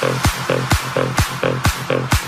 [0.00, 0.14] Thank
[2.14, 2.19] you.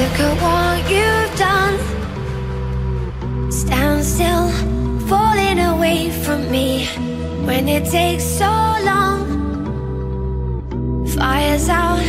[0.00, 1.76] Look at what you've done.
[3.52, 4.48] Stand still,
[5.06, 6.86] falling away from me
[7.44, 8.48] when it takes so
[8.90, 9.20] long.
[11.06, 12.00] Fires out,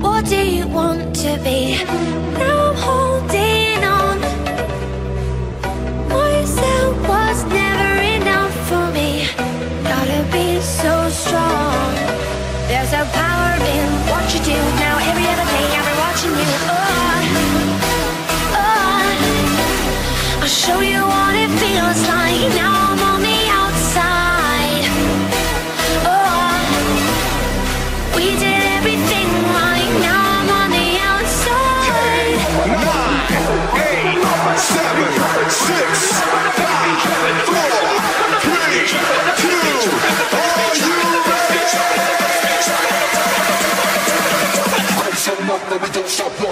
[0.00, 1.82] what do you want to be?
[2.38, 4.20] Now I'm holding on.
[6.08, 9.26] Myself was never enough for me.
[9.82, 11.94] Gotta be so strong.
[12.68, 13.04] There's a
[46.12, 46.36] Stop.
[46.42, 46.51] boy?